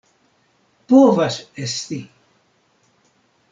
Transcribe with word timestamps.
Povas 0.93 1.35
esti. 1.67 2.01